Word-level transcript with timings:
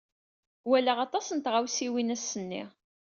Walaɣ 0.69 0.97
aṭas 1.05 1.27
n 1.31 1.39
tɣawsiwin 1.39 2.13
ass-nni. 2.15 2.63